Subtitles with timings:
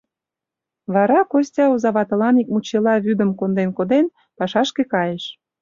[0.93, 4.05] Вара Костя, оза ватылан ик мучела вӱдым конден коден,
[4.37, 5.23] пашашке кайыш.